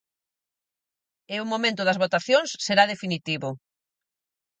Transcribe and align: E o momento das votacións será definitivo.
E 1.33 1.35
o 1.43 1.49
momento 1.51 1.81
das 1.83 2.01
votacións 2.03 2.49
será 2.65 2.83
definitivo. 2.93 3.49